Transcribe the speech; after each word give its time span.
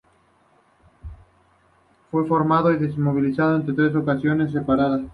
Fue 2.09 2.25
formado 2.25 2.71
y 2.71 2.77
desmovilizado 2.77 3.57
en 3.57 3.75
tres 3.75 3.95
ocasiones 3.95 4.51
separadas. 4.51 5.01